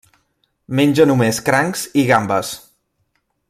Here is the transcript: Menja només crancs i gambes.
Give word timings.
Menja 0.79 1.05
només 1.11 1.41
crancs 1.51 1.85
i 2.05 2.07
gambes. 2.13 2.53